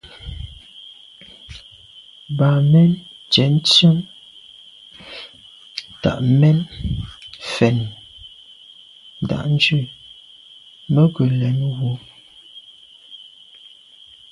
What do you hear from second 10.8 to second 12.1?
mə́ gə̀ lɛ̌n wú.